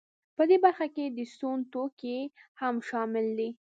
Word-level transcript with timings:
په 0.35 0.43
دې 0.49 0.57
برخه 0.65 0.87
کې 0.95 1.05
د 1.07 1.19
سون 1.35 1.57
توکي 1.71 2.19
هم 2.59 2.75
شامل 2.89 3.25
دي 3.39 3.49